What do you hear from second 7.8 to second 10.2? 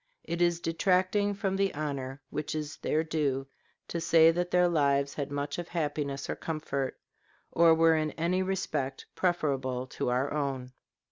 in any respect preferable to